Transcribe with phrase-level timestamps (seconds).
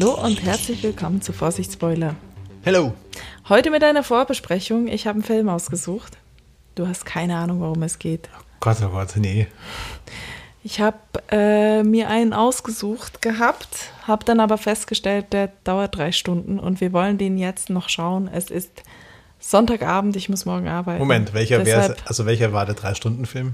[0.00, 2.16] Hallo und herzlich willkommen zu Vorsicht Spoiler.
[2.62, 2.94] Hello.
[3.50, 4.88] Heute mit einer Vorbesprechung.
[4.88, 6.16] Ich habe einen Film ausgesucht.
[6.74, 8.30] Du hast keine Ahnung, worum es geht.
[8.60, 9.46] Gott, oh Gott, nee.
[10.64, 10.96] Ich habe
[11.30, 16.94] äh, mir einen ausgesucht gehabt, habe dann aber festgestellt, der dauert drei Stunden und wir
[16.94, 18.26] wollen den jetzt noch schauen.
[18.32, 18.82] Es ist
[19.38, 20.98] Sonntagabend, ich muss morgen arbeiten.
[21.00, 23.52] Moment, welcher Deshalb- also welcher war der Drei-Stunden-Film?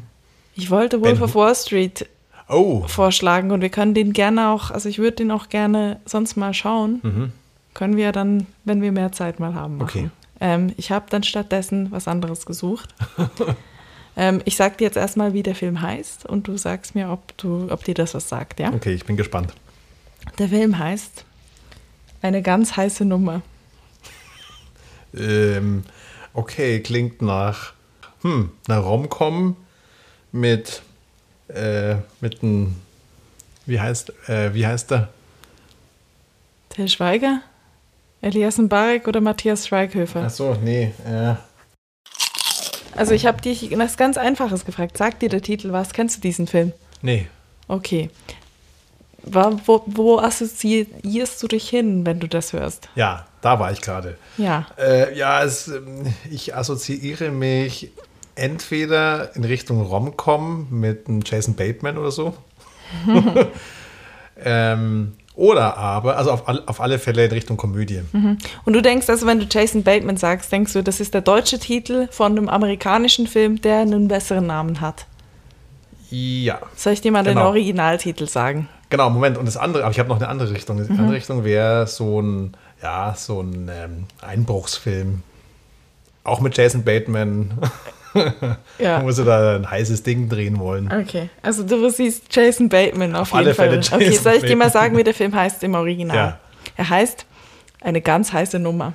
[0.55, 2.07] Ich wollte Wolf of Wall Street
[2.49, 6.37] Oh, vorschlagen und wir können den gerne auch, also ich würde den auch gerne sonst
[6.37, 7.33] mal schauen.
[7.75, 9.89] Können wir dann, wenn wir mehr Zeit mal haben, machen.
[9.89, 10.11] Okay.
[10.41, 12.95] Ähm, ich habe dann stattdessen was anderes gesucht.
[14.17, 17.37] ähm, ich sag dir jetzt erstmal, wie der Film heißt und du sagst mir, ob,
[17.37, 18.73] du, ob dir das was sagt, ja?
[18.73, 19.53] okay, ich bin gespannt.
[20.39, 21.25] Der Film heißt
[22.23, 23.43] Eine ganz heiße Nummer.
[25.17, 25.85] Ähm,
[26.35, 27.73] okay, klingt nach
[28.23, 29.57] hm, einer Romcom
[30.33, 30.83] mit
[31.49, 32.77] äh, mit einem
[33.67, 35.09] wie heißt äh, wie heißt der?
[36.71, 37.41] Till Schweiger?
[38.21, 40.25] Elias Mbarek oder Matthias Schweighöfer?
[40.27, 41.35] Ach so, nee, äh,
[42.97, 44.97] Also ich habe dich was ganz Einfaches gefragt.
[44.97, 45.93] Sagt dir der Titel was?
[45.93, 46.73] Kennst du diesen Film?
[47.03, 47.27] nee.
[47.69, 48.11] Okay.
[49.25, 52.89] Wo, wo assoziierst du dich hin, wenn du das hörst?
[52.95, 54.17] Ja, da war ich gerade.
[54.39, 54.69] Ja.
[54.79, 57.91] Äh, ja, es, ähm, ich assoziiere mich
[58.37, 62.35] entweder in Richtung Romcom mit einem Jason Bateman oder so.
[64.45, 68.01] ähm, oder aber, also auf, auf alle Fälle in Richtung Komödie.
[68.65, 71.59] Und du denkst also, wenn du Jason Bateman sagst, denkst du, das ist der deutsche
[71.59, 75.07] Titel von einem amerikanischen Film, der einen besseren Namen hat.
[76.11, 77.49] Ja, Soll ich dir mal den Genau.
[77.49, 78.69] Originaltitel sagen?
[78.89, 79.37] genau, Moment.
[79.37, 80.77] Und das andere, aber ich habe noch eine andere Richtung.
[80.77, 85.23] Die andere Richtung wäre so ein, ja, so ein ähm, Einbruchsfilm.
[86.25, 87.51] Auch mit Jason Bateman.
[88.79, 89.03] Ja.
[89.03, 90.93] Wo sie da ein heißes Ding drehen wollen.
[90.93, 93.69] Okay, also du siehst Jason Bateman auf, Auf jeden Fall.
[93.71, 96.17] Fälle okay, Jason soll ich dir mal sagen, wie der Film heißt im Original?
[96.17, 96.39] Ja.
[96.77, 97.25] Er heißt
[97.81, 98.93] Eine ganz heiße Nummer.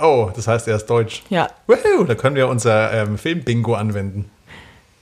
[0.00, 1.22] Oh, das heißt, er ist deutsch.
[1.30, 4.30] Ja, Woohoo, da können wir unser ähm, Film-Bingo anwenden.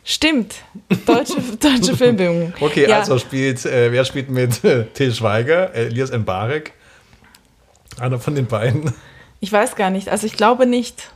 [0.04, 0.56] stimmt.
[1.06, 2.52] Deutsche, deutsche Filmbildung.
[2.60, 2.98] Okay, ja.
[2.98, 6.72] also spielt, äh, wer spielt mit äh, Till Schweiger, Elias Mbarek?
[7.98, 8.92] Einer von den beiden.
[9.40, 10.08] Ich weiß gar nicht.
[10.08, 11.10] Also ich glaube nicht.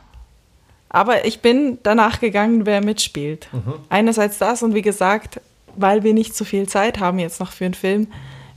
[0.88, 3.48] Aber ich bin danach gegangen, wer mitspielt.
[3.88, 5.40] Einerseits das und wie gesagt,
[5.76, 8.08] weil wir nicht so viel Zeit haben jetzt noch für einen Film.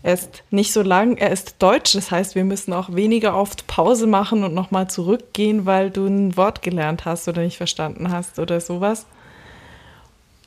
[0.02, 3.68] Er ist nicht so lang, er ist deutsch, das heißt, wir müssen auch weniger oft
[3.68, 8.40] Pause machen und nochmal zurückgehen, weil du ein Wort gelernt hast oder nicht verstanden hast
[8.40, 9.06] oder sowas.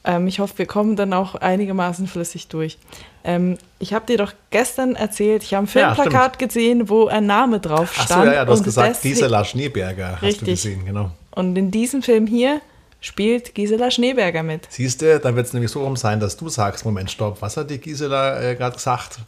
[0.05, 2.79] Ähm, ich hoffe, wir kommen dann auch einigermaßen flüssig durch.
[3.25, 7.27] Ähm, ich habe dir doch gestern erzählt, ich habe ein Ja, Filmplakat gesehen, wo ein
[7.27, 8.11] Name drauf stand.
[8.11, 11.13] Achso, ja, ja, du hast gesagt, Gisela Schneeberger hast du gesehen, genau.
[11.31, 12.61] Und in diesem Film hier
[13.01, 14.67] spielt Gisela Schneeberger mit.
[14.71, 17.57] Siehst du, dann wird es nämlich so rum sein, dass du sagst, Moment, stopp, was
[17.57, 19.19] hat die Gisela äh, gerade gesagt?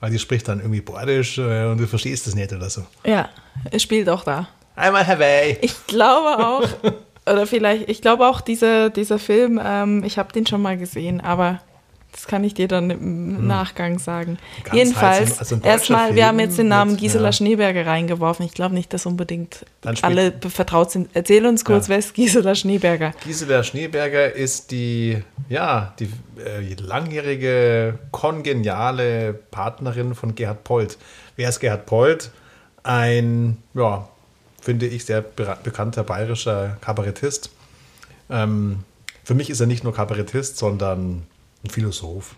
[0.00, 2.84] Weil die spricht dann irgendwie Bordisch äh, und du verstehst es nicht oder so.
[3.06, 3.28] Ja,
[3.70, 4.48] er spielt auch da.
[4.76, 5.58] Einmal Hawaii.
[5.62, 6.68] Ich glaube auch,
[7.26, 11.20] oder vielleicht, ich glaube auch, dieser, dieser Film, ähm, ich habe den schon mal gesehen,
[11.20, 11.60] aber
[12.12, 14.38] das kann ich dir dann im Nachgang sagen.
[14.58, 14.62] Hm.
[14.64, 17.32] Ganz Jedenfalls, also erstmal, wir haben jetzt den Namen mit- Gisela ja.
[17.32, 18.46] Schneeberger reingeworfen.
[18.46, 19.66] Ich glaube nicht, dass unbedingt
[20.02, 21.10] alle vertraut sind.
[21.12, 21.90] Erzähl uns kurz, Ja.
[21.90, 23.14] wer ist Gisela Schneeberger?
[23.24, 26.08] Gisela Schneeberger ist die, ja, die
[26.38, 30.98] äh, langjährige, kongeniale Partnerin von Gerhard Polt.
[31.34, 32.30] Wer ist Gerhard Polt?
[32.84, 34.08] Ein, ja,
[34.64, 37.50] finde ich, sehr bekannter bayerischer Kabarettist.
[38.30, 38.80] Ähm,
[39.22, 41.24] für mich ist er nicht nur Kabarettist, sondern
[41.62, 42.34] ein Philosoph.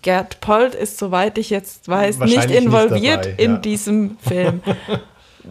[0.00, 3.58] Gerd Polt ist, soweit ich jetzt weiß, nicht Wahrscheinlich nicht involviert dabei, in ja.
[3.58, 4.62] diesem Film.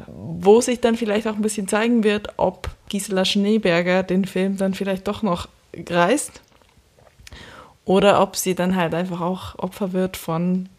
[0.07, 4.73] Wo sich dann vielleicht auch ein bisschen zeigen wird, ob Gisela Schneeberger den Film dann
[4.73, 6.41] vielleicht doch noch reißt.
[7.85, 10.69] Oder ob sie dann halt einfach auch Opfer wird von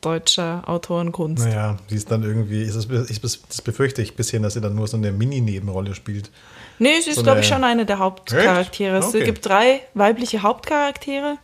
[0.00, 1.44] deutscher Autorenkunst.
[1.44, 4.60] Naja, sie ist dann irgendwie, ist das, ich, das befürchte ich ein bisschen, dass sie
[4.60, 6.30] dann nur so eine Mini-Nebenrolle spielt.
[6.78, 8.98] Nee, sie ist, So glaube ich, schon eine der Hauptcharaktere.
[8.98, 9.08] Echt?
[9.08, 9.24] Es Okay.
[9.24, 11.38] gibt drei weibliche Hauptcharaktere,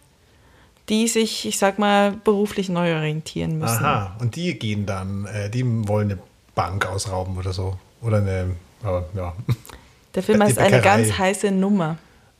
[0.88, 3.84] die sich, ich sag mal, beruflich neu orientieren müssen.
[3.84, 6.20] Aha, und die gehen dann, äh, die wollen eine
[6.54, 7.78] Bank ausrauben oder so.
[8.02, 8.54] Oder eine,
[8.84, 9.32] äh, ja,
[10.14, 11.96] Der Film heißt eine ganz heiße Nummer.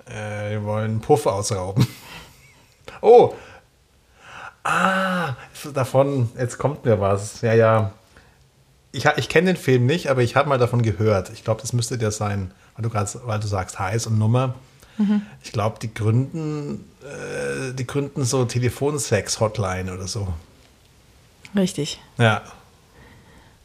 [0.07, 1.87] äh, die wollen einen Puff ausrauben.
[3.05, 3.33] Oh!
[4.65, 5.35] Ah,
[5.75, 7.41] davon, jetzt kommt mir was.
[7.41, 7.93] Ja, ja.
[8.93, 11.31] Ich, ich kenne den Film nicht, aber ich habe mal davon gehört.
[11.31, 14.55] Ich glaube, das müsste der sein, weil du, grad, weil du sagst heiß und Nummer.
[15.43, 20.29] Ich glaube, die gründen, äh, die gründen so Telefonsex-Hotline oder so.
[21.57, 22.01] Richtig.
[22.19, 22.43] Ja.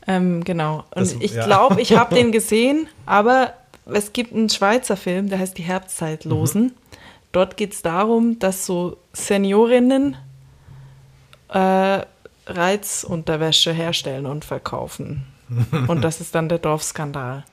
[0.07, 0.85] Ähm, genau.
[0.95, 1.45] Und Das- ich ja.
[1.45, 3.53] glaube, ich habe den gesehen, aber
[3.85, 6.63] es gibt einen Schweizer Film, der heißt Die Herbstzeitlosen.
[6.63, 6.71] Mhm.
[7.33, 10.15] Dort geht es darum, dass so Seniorinnen
[11.49, 12.01] äh,
[12.45, 15.25] Reizunterwäsche herstellen und verkaufen.
[15.87, 17.45] und das ist dann der Dorfskandal.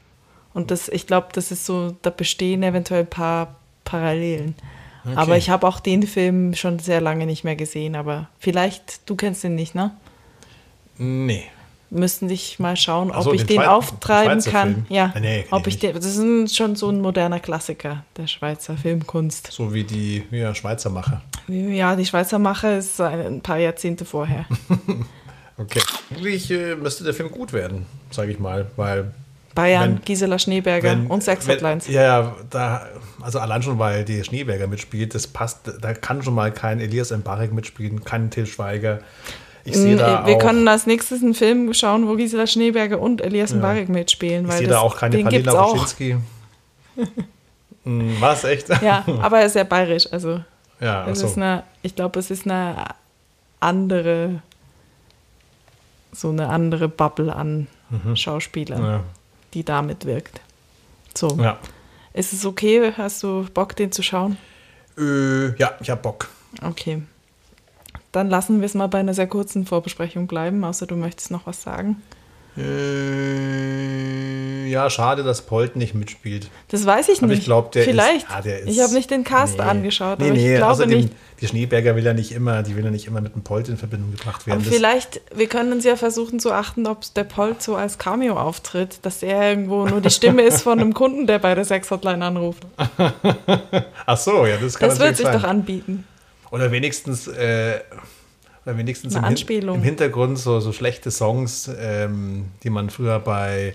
[0.53, 4.55] Und das, ich glaube, das ist so, da bestehen eventuell ein paar Parallelen.
[5.05, 5.17] Okay.
[5.17, 9.17] Aber ich habe auch den Film schon sehr lange nicht mehr gesehen, aber vielleicht, du
[9.17, 9.91] kennst den nicht, ne?
[10.97, 11.45] Nee.
[11.95, 14.73] Müssten dich mal schauen, ob so, ich den Schweiz- auftreiben Schweizer kann.
[14.75, 14.87] Film?
[14.89, 18.27] Ja, Ah, nee, ob ich ich den, das ist schon so ein moderner Klassiker der
[18.27, 19.53] Schweizer Filmkunst.
[19.53, 21.23] So wie die ja, Schweizer Macher.
[21.49, 24.45] Ja, die Schweizer Mache ist ein, paar Jahrzehnte vorher.
[25.57, 25.81] Okay.
[26.13, 29.13] Eigentlich äh, müsste der Film gut werden, sage ich mal, weil
[29.55, 31.87] Bayern, Wenn- Gisela Schneeberger wenn, und Sex Hotlines.
[31.87, 32.89] Ja, ja, da,
[33.23, 37.13] also allein schon, weil die Schneeberger mitspielt, das passt, da kann schon mal kein Elias
[37.13, 38.99] Mbarek mitspielen, kein Till Schweiger.
[39.67, 43.01] Ich sehe da Mm, Wir auch, können als nächstes einen Film schauen, wo Gisela Schneeberger
[43.01, 44.45] und Elias Mbarek mitspielen.
[44.45, 45.53] ich weil sehe das, da auch keine Palina.
[47.85, 48.69] Hm, Was, echt?
[48.83, 50.11] Ja, aber er ist sehr bayerisch.
[50.13, 50.41] Also
[50.81, 52.77] Ja, es ist eine, ich glaube, es ist eine
[53.61, 54.43] andere,
[56.13, 57.67] so eine andere Bubble an
[58.15, 58.87] Schauspielern, Mhm.
[58.89, 59.01] Ja.
[59.55, 60.41] die da mitwirkt.
[61.15, 61.59] So, Ja.
[62.13, 62.93] ist es okay?
[62.97, 64.37] Hast du Bock, den zu schauen?
[64.99, 66.29] Äh, ja, ich hab Bock.
[66.63, 67.03] Okay.
[68.15, 71.47] Dann lassen wir es mal bei einer sehr kurzen Vorbesprechung bleiben, außer du möchtest noch
[71.49, 72.01] was sagen.
[72.57, 72.63] Äh,
[74.71, 76.49] ja, schade, dass Polt nicht mitspielt.
[76.69, 77.41] Das weiß ich Aber nicht.
[77.41, 78.29] ich glaube, der Vielleicht.
[78.29, 78.33] ist.
[78.33, 79.65] Ah, der ist ich habe nicht den Cast nee.
[79.65, 81.13] angeschaut, Nee, nee, ich glaube außerdem, nicht.
[81.41, 83.77] die Schneeberger will ja nicht immer, die will ja nicht immer mit dem Polt in
[83.77, 84.61] Verbindung gebracht werden.
[84.61, 87.99] Aber Das- vielleicht, wir können uns ja versuchen zu achten, ob der Polt so als
[87.99, 91.65] Cameo auftritt, dass er irgendwo nur die Stimme ist von einem Kunden, der bei der
[91.65, 92.63] Sex-Hotline anruft.
[94.07, 95.41] Ach so, ja, das kann Das wird sich sein.
[95.41, 96.07] doch anbieten.
[96.55, 97.81] Oder wenigstens, äh,
[98.65, 103.75] oder wenigstens im, Hin im Hintergrund so, so schlechte Songs, ähm, die man früher bei,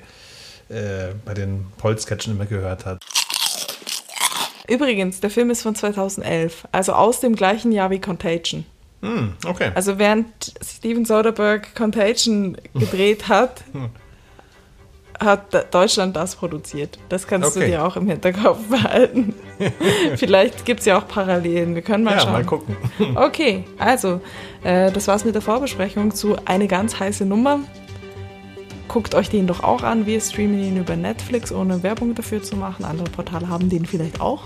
[0.69, 3.03] äh, bei den Polt-Sketchen immer gehört hat.
[4.69, 8.65] Übrigens, der Film ist von 2011, also aus dem gleichen Jahr wie Contagion.
[9.01, 9.71] Hm, okay.
[9.75, 10.27] Also während
[10.63, 13.61] Steven Soderbergh Contagion gedreht hat,
[15.19, 16.97] hat Deutschland das produziert.
[17.09, 17.71] Das kannst du Okay.
[17.71, 19.33] dir auch im Hinterkopf behalten.
[20.15, 21.75] Vielleicht gibt es ja auch Parallelen.
[21.75, 22.31] Wir können mal ja, schauen.
[22.31, 22.77] mal gucken.
[23.15, 24.21] Okay, also,
[24.63, 27.59] äh, das war's mit der Vorbesprechung zu Eine ganz heiße Nummer.
[28.87, 30.05] Guckt euch den doch auch an.
[30.05, 32.85] Wir streamen ihn über Netflix, ohne Werbung dafür zu machen.
[32.85, 34.43] Andere Portale haben den vielleicht auch.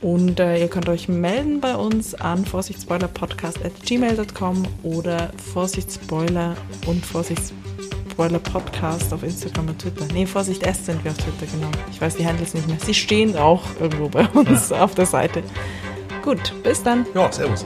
[0.00, 6.56] Und äh, ihr könnt euch melden bei uns an vorsichtsspoilerpodcast.gmail.com oder Vorsichtsspoiler
[6.86, 7.04] und
[8.18, 10.04] Vorsichtsspoiler-Podcast auf Instagram und Twitter.
[10.12, 11.70] Nee, Vorsicht S sind wir auf Twitter, genau.
[11.90, 12.76] Ich weiß die Handles nicht mehr.
[12.84, 15.42] Sie stehen auch irgendwo bei uns auf der Seite.
[16.22, 17.06] Gut, bis dann.
[17.14, 17.64] Ja, servus.